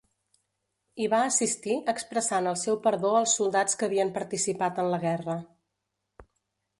Hi 1.01 1.09
va 1.13 1.17
assistir 1.25 1.75
expressant 1.93 2.49
el 2.51 2.57
seu 2.61 2.79
perdó 2.87 3.11
als 3.19 3.35
soldats 3.41 3.77
que 3.83 3.89
havien 3.89 4.15
participat 4.17 4.81
en 4.85 4.89
la 4.95 5.01
guerra. 5.05 5.37